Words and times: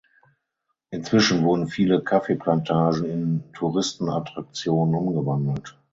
Inzwischen 0.89 1.43
wurden 1.43 1.67
viele 1.67 2.01
Kaffeeplantagen 2.03 3.05
in 3.05 3.53
Touristenattraktionen 3.53 4.95
umgewandelt. 4.95 5.77